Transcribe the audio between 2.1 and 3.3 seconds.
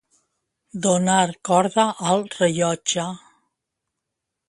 al rellotge.